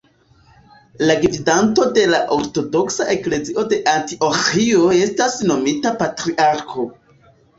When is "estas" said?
5.01-5.37